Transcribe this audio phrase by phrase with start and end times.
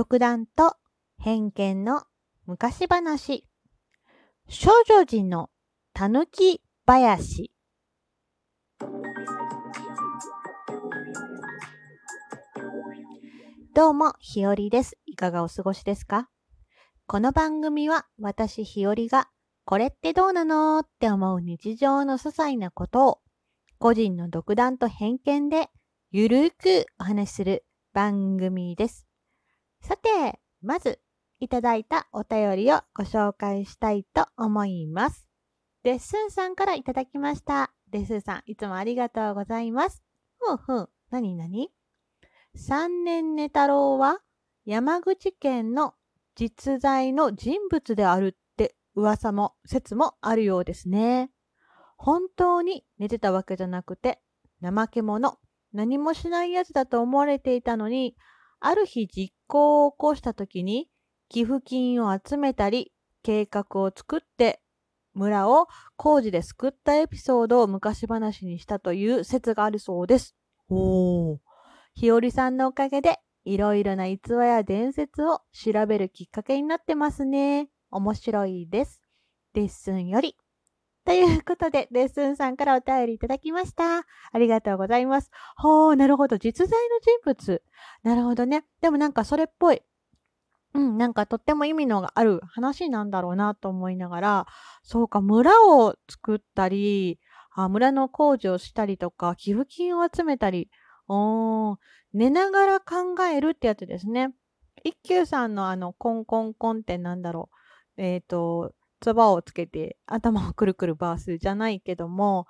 [0.00, 0.76] 独断と
[1.18, 2.04] 偏見の
[2.46, 3.46] 昔話
[4.48, 5.50] 少女寺の
[5.92, 7.52] たぬき林
[13.74, 14.96] どうも、ひよりです。
[15.04, 16.30] いかがお過ごしですか？
[17.06, 19.28] この番組は私ひよりが
[19.66, 23.18] これってどうなのって思う日常の些細なことを
[23.78, 25.68] 個人の独断と偏見で
[26.10, 29.06] ゆるくお話しする番組です。
[29.80, 31.00] さて、まず
[31.40, 35.28] いただいたお便りをご紹介したいと思います。
[35.82, 37.72] デッスンさんからいただきました。
[37.90, 40.02] デッスンさん、いつもありがとうございます。
[40.38, 41.70] ふんふん、なになに
[42.54, 44.18] 三年寝太郎は
[44.64, 45.94] 山口県の
[46.34, 51.30] 実在の人物であるって噂も説もあるようですね。
[51.96, 54.20] 本当に寝てたわけじゃなくて
[54.62, 55.38] 怠け者、
[55.72, 58.16] 何もしないやつだと思われていたのに、
[58.60, 60.88] ある日実行を起こした時に
[61.28, 64.60] 寄付金を集めたり計画を作って
[65.12, 65.66] 村を
[65.96, 70.36] 工事で救ったエピソードを昔話にしたという説があるそうです。
[70.68, 71.38] おー。
[71.94, 77.68] ひよりさんのおかげでいろいろな逸話や伝説を調べるきっかけになってますね。
[77.90, 79.02] 面白いです。
[79.54, 80.36] レッスンより。
[81.04, 84.00] ということで、レッスンさんからお便りいただきました。
[84.32, 85.30] ありがとうございます。
[85.56, 86.38] ほー、なるほど。
[86.38, 87.62] 実在の人物。
[88.02, 88.64] なるほどね。
[88.80, 89.82] でもなんかそれっぽい。
[90.74, 94.46] うん、なんかとっても意味のある話なんだろうなと思いながら、
[94.82, 97.18] そうか、村を作ったり、
[97.52, 100.70] あ村の工事をしたりとか、寄付金を集めたり、
[101.08, 101.78] おー、
[102.12, 104.32] 寝ながら考えるってやつですね。
[104.84, 107.50] 一休さんのあの、コンコンコンってなんだろ
[107.96, 108.02] う。
[108.02, 112.46] えっ、と、つばをつけて頭をくるくるバースじゃないけども、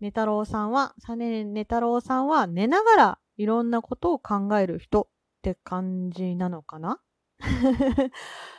[0.00, 5.08] 寝太郎さんは、サネ寝太郎さんは寝ながらいろんなことを考える人っ
[5.42, 7.00] て感じなのかな？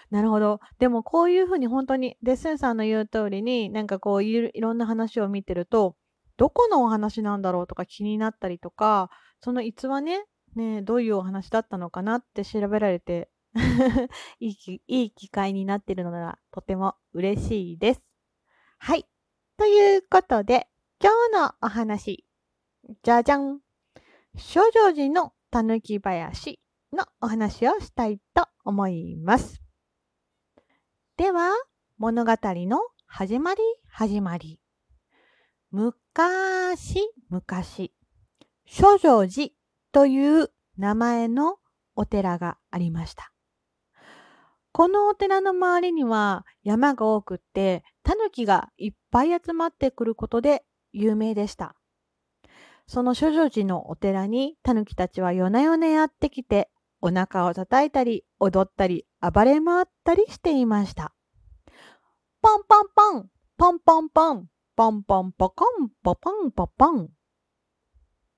[0.10, 0.60] なるほど。
[0.80, 5.96] でもこういうふうに本当にデッセンさんの言う通りになんかこういろいろんな話を見てると
[6.38, 9.10] どこのお話なんだろうとか気になったりとか
[9.40, 10.26] その逸話ね
[10.56, 13.30] ねどういうお話だったのかなって調べられて
[14.40, 18.02] いいいい機会になってるのがとても嬉しいです。
[18.80, 19.08] はい。
[19.58, 20.70] ということで
[21.02, 22.26] 今日のお話
[23.04, 23.60] じゃじゃん
[24.38, 26.60] 少女寺のたぬき林
[26.94, 29.62] のお話をしたいと思います。
[31.18, 31.52] では、
[31.98, 34.60] 物語の始まり始まり。
[35.72, 37.94] 昔昔、
[38.66, 39.50] 諸女寺
[39.92, 41.58] という名前の
[41.96, 43.31] お寺がありました。
[44.74, 51.76] このお寺の周りには山が多くって、タヌキがいっぱい集まってくることで有名でした。
[52.88, 56.70] その諸女寺のお寺にタヌキたちは夜な夜なやってきて、
[57.02, 61.14] お腹を叩いたり、踊ったり、暴れ回ったりしていました。
[62.42, 67.06] ポンポンポン、ポンポンポン、ポンポンポコン、ポポンポポン。
[67.06, 67.08] っ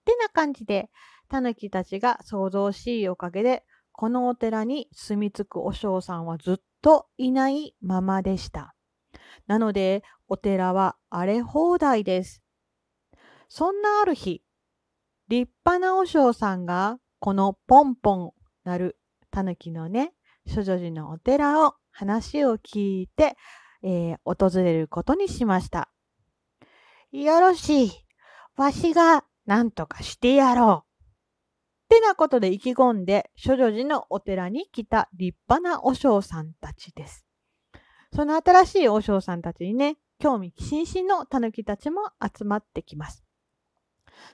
[0.05, 0.89] てな感じで、
[1.29, 8.75] タヌキたちが想像しいおかげで、このお寺に住み着く和尚さんはずっといないままでした。
[9.47, 12.41] なので、お寺は荒れ放題です。
[13.47, 14.43] そんなある日、
[15.27, 18.31] 立派な和尚さんが、このポンポン
[18.63, 18.97] なる
[19.31, 20.13] タヌキのね、
[20.47, 23.37] 諸女寺のお寺を話を聞いて、
[23.83, 25.89] えー訪れることにしました。
[27.11, 27.91] よろしい。
[28.55, 30.92] わしが何とかしてやろう。
[31.93, 37.23] ってなことで意気込んで、諸女寺のお寺に来た立派な和尚さんたちです。
[38.11, 43.23] その新しい和尚さんたちにね、興味津々の狸たちも集まってきます。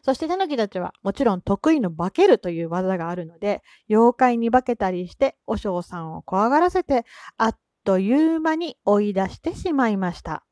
[0.03, 7.03] そして狸たちはもちろん得意の化けるという技があるので、妖怪に化けたりして和尚さんを怖がらせて、
[7.35, 10.45] あっという間に追い出してしまいました。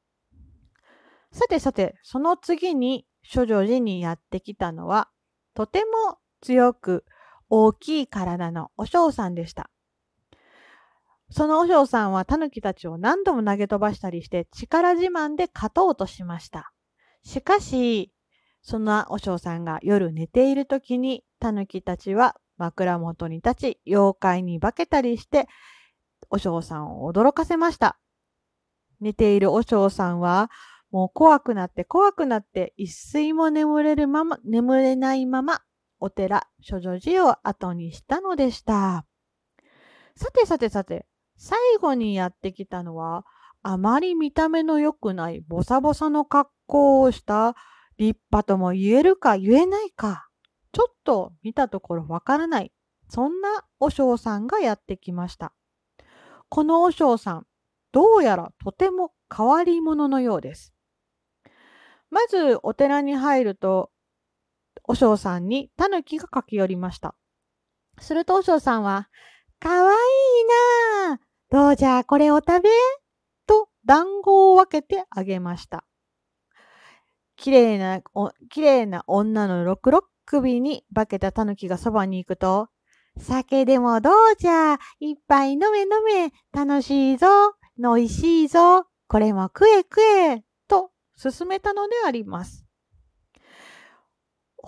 [1.32, 5.10] さてさて、その次に諸女寺にやってきたのは、
[5.54, 7.06] とても強く
[7.50, 9.70] 大きい体の和尚さんでした。
[11.30, 16.72] その和尚さんは狸たちを何度も投げ飛ばしたりして力自慢で勝とうとしました。
[17.24, 18.14] しかし、
[18.62, 25.48] その和尚さんが夜寝ている時に狸たちは枕元に立ち妖怪に化けたりして
[26.30, 27.98] 和尚さんを驚かせました。
[29.00, 30.50] 寝ている和尚さんは
[30.92, 35.62] もう怖くなって怖くなって一睡も眠れるまま、眠れないまま
[36.00, 39.06] お寺、諸女寺を後にしたのでした。
[40.16, 41.06] さてさてさて、
[41.38, 43.26] 最後にやってきたのは、
[43.64, 47.56] あまり見た目の良くないボサボサの格好をした
[47.98, 50.30] 立派とも言えるか言えないか、
[50.72, 52.72] ちょっと見たところわからない
[53.10, 55.54] そんな和尚さんがやってきました。
[56.50, 57.48] この和尚さん、
[57.92, 60.74] どうやらとても変わり者のようです。
[62.10, 63.92] まずお寺に入ると、
[64.88, 67.14] 和尚さんにタヌキが駆け寄りました。
[68.00, 69.10] すると和尚さんは、
[69.60, 69.98] かわいい
[71.10, 71.20] なあ
[71.50, 72.70] どうじゃこれを食べ？
[73.46, 75.84] と団子を分けてあげました。
[77.36, 78.02] きれいな、
[78.50, 82.70] きれいな女の六六首に化けた狸がそばに行くと、
[83.20, 87.28] 酒でもどうじゃ、いっぱい飲め飲め、楽しいぞ、
[87.80, 90.92] のいしいぞ、これも食え食え、と
[91.22, 92.67] 勧めたのであります。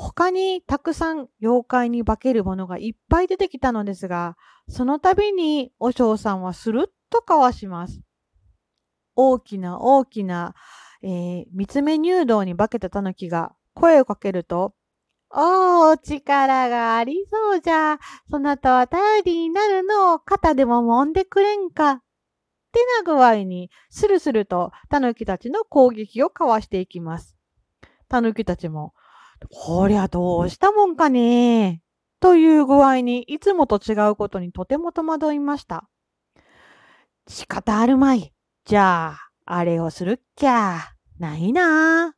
[0.02, 4.38] 他にたくさん妖怪に化けるものがいっぱい出てきたのですが、
[4.70, 8.00] その度に和尚さんはスルッとかわします。
[9.18, 10.56] 大きな大きな、
[11.04, 14.74] えー、三つ目入道に化けた狸が声をかけると、
[15.32, 18.00] おー、力がありそうじゃ。
[18.32, 21.92] そなたは頼りになるのを肩でも揉んでくれんか。
[21.92, 22.02] っ
[22.72, 27.36] てな具合に、スルスルと狸たちの攻撃をかわしていきます。
[28.08, 28.94] 狸たちも、
[29.52, 31.82] こりゃどうしたもんかね
[32.20, 35.90] という具合に、いつもと違うことにとても戸惑いました。
[37.28, 38.34] 仕方あるまい。
[38.66, 40.80] じゃあ、あれをするっきゃ、
[41.18, 42.16] ないなっ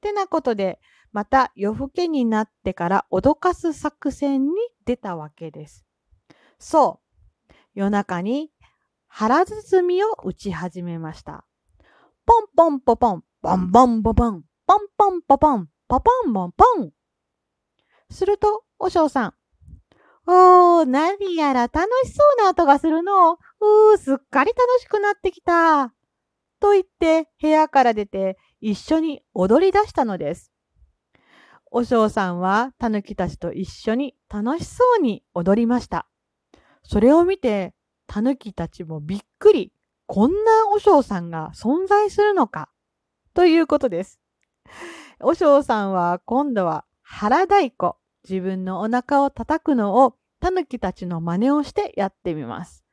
[0.00, 0.80] てなことで、
[1.12, 5.84] また夜更けになってから脅かす作戦に出たわけです。
[6.58, 7.00] そ
[7.48, 7.54] う。
[7.74, 8.50] 夜中に
[9.06, 11.44] 腹包みを打ち始めました。
[12.26, 16.92] ポンポンポポン、ボンボンボボン、ポンポンポポン、ポポンポンポン。
[18.10, 19.34] すると、お嬢さん。
[20.26, 23.32] おー、何やら楽しそうな音がするの。
[23.32, 25.94] うー、すっかり楽しくなってきた。
[26.60, 30.52] と言って部屋から出て一緒に踊り出したのです。
[31.70, 36.06] お嬢さんはタヌキたちと一緒に楽しそうに踊りました。
[36.82, 37.74] それを見て
[38.06, 39.72] タヌキたちもびっくり。
[40.06, 40.36] こんな
[40.74, 42.70] お嬢さんが存在するのか。
[43.32, 44.20] ということです。
[45.20, 47.94] お嬢さんは今度は腹太鼓。
[48.28, 52.84] 自分のお腹を叩くのをタヌキたちの真似をしてやってみます。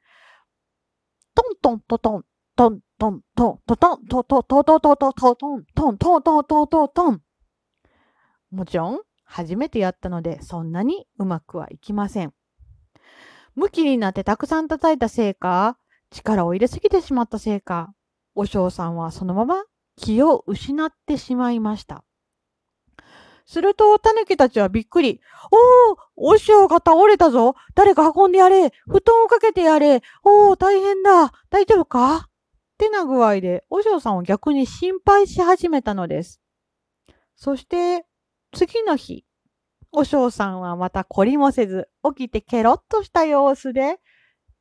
[1.36, 2.24] トントントトン、
[2.56, 7.22] トントントン、トトントトトトトトトトン、トントントントントントン。
[8.52, 12.34] もちろん、初めてやったので、そんなにうまくはいきません。
[13.56, 15.78] 向きになってたくさん叩いたせいか、
[16.12, 17.94] 力を入れすぎてしまったせいか、
[18.36, 19.66] お嬢さんはそのまま
[19.98, 22.04] 気を失ってしまいました。
[23.46, 25.22] すると、タヌキたちはびっくり。
[26.18, 27.56] おお、お嬢が倒れたぞ。
[27.76, 28.72] 誰か運んでやれ。
[28.88, 30.02] 布団をかけてやれ。
[30.24, 31.32] おお、大変だ。
[31.50, 32.16] 大丈夫か？
[32.18, 32.30] っ
[32.78, 36.42] てな具合で、お嬢さんを逆に心配し始めたのです。
[37.36, 38.06] そして、
[38.54, 39.26] 次の日、
[39.92, 44.00] お嬢さんはまた懲りもせず、起きてケロッとした様子で、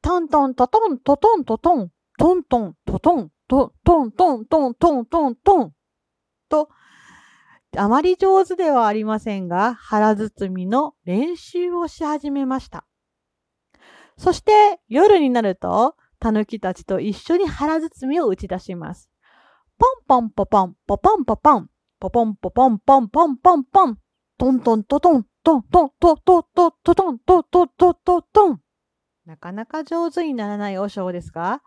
[0.03, 5.73] トントントトントトントトン、トントントトン、トントントントントントントン、
[6.49, 6.69] と、
[7.77, 12.87] あまり上手ではありませんが、腹包みの練習をし始めました。
[14.17, 19.11] そして夜になると、タヌキたちと一緒に腹包みを打ち出します。
[19.79, 21.69] ポンポンポポン、ポポンポポン、
[21.99, 23.99] ポポンポポンポンポンポンポン。
[24.37, 28.61] トントントトン、トントントトトトトントトトトトン。
[29.27, 31.63] なかなか上手にならない和尚ですが、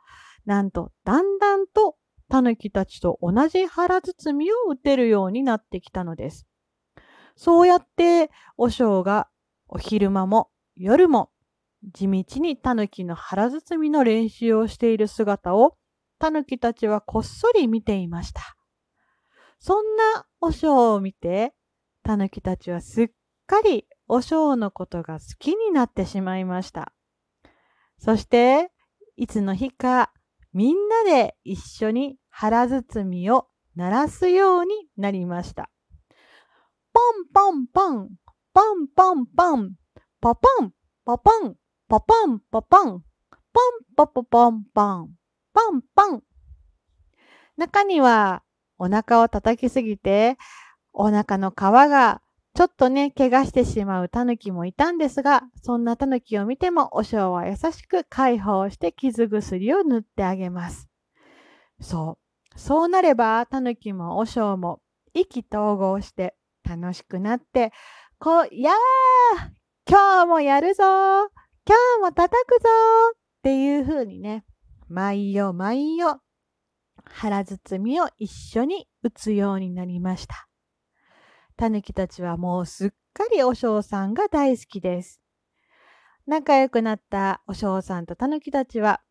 [0.46, 1.96] なんとだんだんと
[2.29, 6.48] タヌキたちと同じ腹包みを打てるようになってきたのです。
[7.36, 9.29] そうやって和尚が
[9.67, 11.29] お昼間も夜も
[11.93, 15.77] 地道にタヌキの腹包みの練習をしている姿を
[16.19, 18.41] タヌキたちはこっそり見ていました。
[19.60, 21.53] そんなお尚を見て、
[22.03, 23.10] タヌキたちはすっ
[23.46, 26.93] かりお尚のことが好きになってしまいました。
[28.00, 28.72] そして、
[29.15, 30.12] いつの日か
[30.58, 33.46] みんなで一緒に腹包みを
[33.76, 35.70] 鳴らすようになりました。
[36.92, 38.10] ポンポンポン、
[38.56, 39.74] ポンポンポン、
[40.20, 40.72] ポポン、
[41.06, 41.56] ポポン、
[41.88, 43.02] ポポン、ポポン、ポン
[43.96, 45.10] ポポポンポン、
[45.54, 46.24] ポンポン。
[47.58, 48.42] 中には
[48.80, 50.40] お腹を叩きすぎて、
[50.92, 52.24] お腹の皮が
[52.58, 60.90] ちょっとね、怪我してしまうタヌキもいたんですが、そんなタヌキを見ても、お尚は優しく解放して傷薬を塗ってあげます。
[61.80, 62.18] そ
[62.56, 62.60] う。
[62.60, 64.82] そうなれば、タヌキもお尚も
[65.14, 66.36] 意気投合して
[66.68, 67.74] 楽しくなって、
[68.18, 68.74] こう、やー
[69.88, 72.70] 今日もやるぞ今日も叩くぞ
[73.14, 74.46] っていう風にね、
[74.88, 76.20] 毎夜毎夜
[77.04, 80.47] 腹包みを一緒に打つようになりました。
[81.58, 85.20] タヌキたちはもうすっかりお嬢さんが大好きです。
[86.28, 89.02] 仲良くなったお嬢さんとタヌキたちは、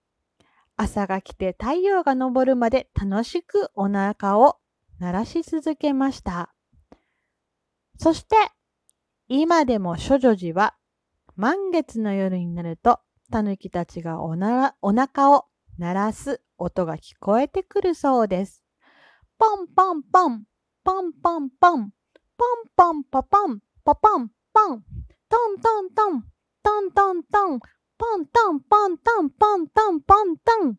[0.77, 4.59] 朝が来て太陽が昇るまで楽しくお腹を
[5.01, 6.55] 鳴らし続けました。
[7.99, 8.37] そして、
[9.27, 10.77] 今でも処女寺は、
[11.35, 13.01] 満月の夜になると、
[13.33, 14.37] タヌキたちがお
[14.83, 15.47] お腹を
[15.79, 18.63] 鳴らす音が聞こえてくるそうです。
[19.37, 20.45] ポンポンポン、
[20.85, 21.96] ポンポンポン、
[22.37, 24.85] ポンポンポポン、ポポンポン、
[25.29, 26.23] トントントン、
[26.63, 27.61] トントントン、
[27.99, 30.71] ポントンポントンポントンポントン。
[30.73, 30.75] っ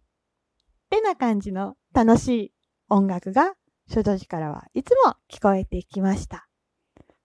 [0.90, 2.54] てな感じの楽しい
[2.90, 3.56] 音楽が
[3.90, 6.48] 書道寺からはいつも聞こえてきました。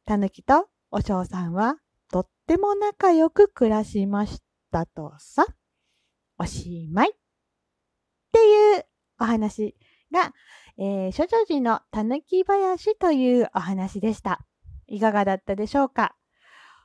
[0.07, 1.77] たぬきとお嬢さんは
[2.11, 5.45] とっても仲良く暮らしましたとさ。
[6.39, 7.11] おしまい。
[7.11, 7.15] っ
[8.33, 8.85] ていう
[9.21, 9.77] お話
[10.11, 10.33] が、
[10.85, 14.45] えー、諸女寺のたぬき林というお話でした。
[14.89, 16.17] いかがだったでしょうか？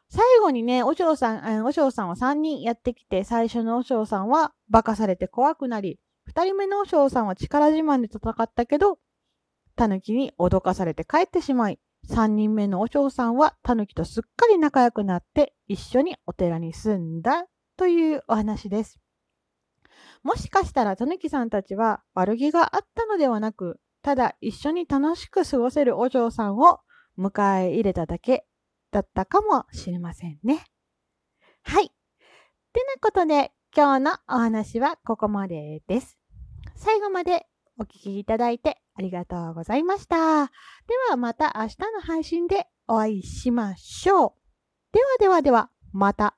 [0.07, 5.99] 最後にね、お嬢さん、お嬢さんは3人やってきて、最初のお嬢さんは化かされて怖くなり、
[6.31, 8.99] 2人目のお嬢さんは力自慢で戦ったけど、
[9.75, 18.99] タヌキに脅かされて帰ってしまい、3人目のお嬢さんはタヌキとすっかり仲良くなって一緒にお寺に住んだというお話です。
[20.21, 26.79] もしかしたらタヌキさんたちは悪気があったのではなく、ただ一緒に楽しく過ごせるお嬢さんを
[27.19, 28.45] 迎え入れただけ
[28.89, 30.63] だったかもしれませんね。
[31.61, 31.87] はい。
[31.87, 31.89] っ
[32.71, 36.17] てなことで今日のお話はここまでです。
[36.77, 37.47] 最後まで
[37.77, 40.15] お聴きいただいてありがとうございました。
[40.15, 40.53] で
[41.09, 44.31] はまた明日の配信でお会いしましょう。
[44.93, 46.37] ではではでは、また。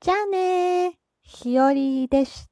[0.00, 0.98] じゃあね。
[1.22, 2.47] ひよりでした。